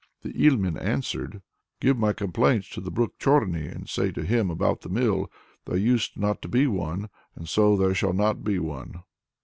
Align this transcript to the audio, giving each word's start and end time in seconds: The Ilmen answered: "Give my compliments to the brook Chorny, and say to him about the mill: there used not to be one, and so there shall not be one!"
The 0.23 0.33
Ilmen 0.33 0.79
answered: 0.81 1.43
"Give 1.79 1.95
my 1.95 2.11
compliments 2.11 2.69
to 2.69 2.81
the 2.81 2.89
brook 2.89 3.19
Chorny, 3.19 3.67
and 3.71 3.87
say 3.87 4.11
to 4.13 4.23
him 4.23 4.49
about 4.49 4.81
the 4.81 4.89
mill: 4.89 5.31
there 5.65 5.77
used 5.77 6.17
not 6.17 6.41
to 6.41 6.47
be 6.47 6.65
one, 6.65 7.07
and 7.35 7.47
so 7.47 7.77
there 7.77 7.93
shall 7.93 8.13
not 8.13 8.43
be 8.43 8.57
one!" 8.57 9.03